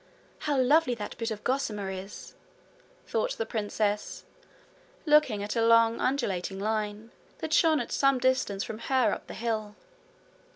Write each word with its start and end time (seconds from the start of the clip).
'How 0.39 0.57
lovely 0.59 0.95
that 0.95 1.15
bit 1.19 1.29
of 1.29 1.43
gossamer 1.43 1.91
is!' 1.91 2.33
thought 3.05 3.37
the 3.37 3.45
princess, 3.45 4.25
looking 5.05 5.43
at 5.43 5.55
a 5.55 5.63
long 5.63 5.99
undulating 5.99 6.59
line 6.59 7.11
that 7.37 7.53
shone 7.53 7.79
at 7.79 7.91
some 7.91 8.17
distance 8.17 8.63
from 8.63 8.79
her 8.79 9.11
up 9.11 9.27
the 9.27 9.35
hill. 9.35 9.75